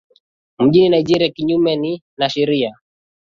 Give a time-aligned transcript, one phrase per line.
[0.59, 2.79] mjini nigeria kinyume na sheria